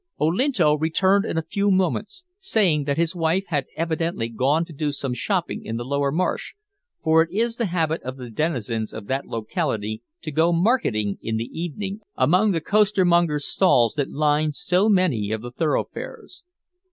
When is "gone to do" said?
4.29-4.91